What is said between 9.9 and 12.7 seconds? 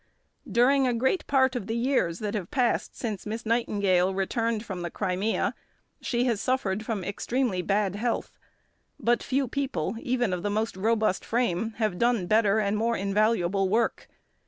even of the most robust frame, have done better